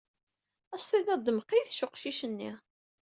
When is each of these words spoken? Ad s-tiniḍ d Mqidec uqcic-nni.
Ad 0.73 0.79
s-tiniḍ 0.81 1.19
d 1.21 1.27
Mqidec 1.37 1.79
uqcic-nni. 1.85 2.51